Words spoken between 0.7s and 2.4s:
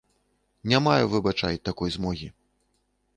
Не маю, выбачай, такой змогі.